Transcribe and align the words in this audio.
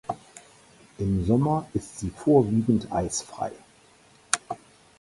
Im 0.97 1.25
Sommer 1.27 1.67
ist 1.75 1.99
sie 1.99 2.09
vorwiegend 2.09 2.91
eisfrei. 2.91 3.51